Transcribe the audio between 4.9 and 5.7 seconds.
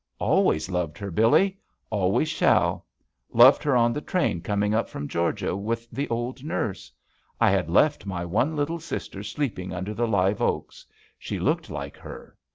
Geor gia